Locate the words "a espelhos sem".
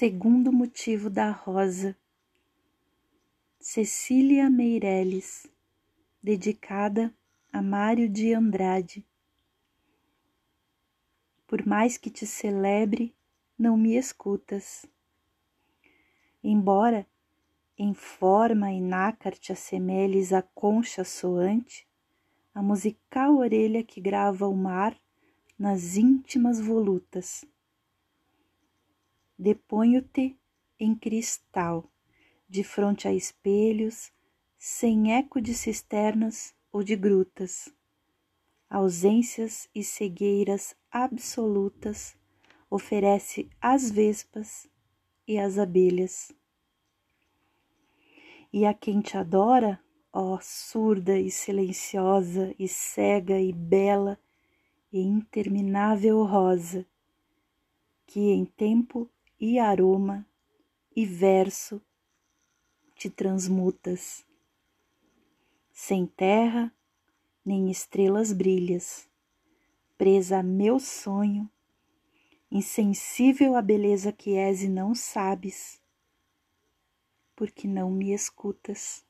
33.06-35.12